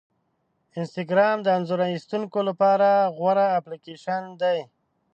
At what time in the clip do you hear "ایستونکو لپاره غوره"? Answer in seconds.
1.93-3.45